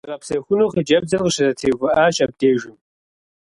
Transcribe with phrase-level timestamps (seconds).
[0.03, 2.77] ТӀэкӀу зигъэпсэхуну хъыджэбзыр къыщызэтеувыӀащ абдежым.